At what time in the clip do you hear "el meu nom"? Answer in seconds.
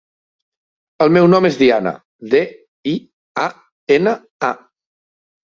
1.05-1.47